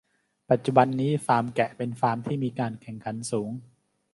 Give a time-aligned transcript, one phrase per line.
[0.49, 3.49] ปัจจุบันนี้ฟาร์มแกะเป็นฟาร์มที่มีการแข่งขันสูง